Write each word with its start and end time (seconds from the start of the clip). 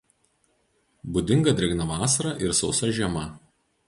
Būdinga 1.17 1.53
drėgna 1.59 1.87
vasara 1.91 2.31
ir 2.47 2.57
sausa 2.61 2.91
žiema. 3.01 3.27